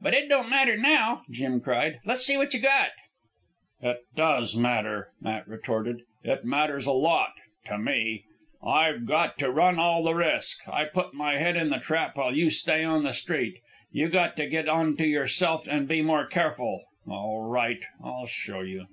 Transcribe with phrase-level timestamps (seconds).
[0.00, 1.98] "But it don't matter now," Jim cried.
[2.04, 2.90] "Let's see what you got."
[3.82, 6.02] "It does matter," Matt retorted.
[6.22, 7.32] "It matters a lot...
[7.66, 8.22] to me.
[8.64, 10.60] I've got to run all the risk.
[10.68, 13.58] I put my head in the trap while you stay on the street.
[13.90, 16.84] You got to get on to yourself an' be more careful.
[17.08, 18.86] All right, I'll show you."